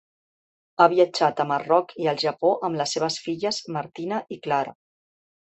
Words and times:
Ha 0.77 0.85
viatjat 0.93 1.43
a 1.43 1.45
Marroc 1.51 1.93
i 2.05 2.09
al 2.13 2.21
Japó 2.23 2.55
amb 2.69 2.81
les 2.81 2.95
seves 2.97 3.19
filles 3.27 3.61
Martina 3.77 4.21
i 4.37 4.41
Clara. 4.49 4.77